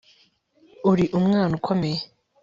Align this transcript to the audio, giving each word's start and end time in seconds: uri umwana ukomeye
uri 0.89 1.05
umwana 1.19 1.51
ukomeye 1.59 2.01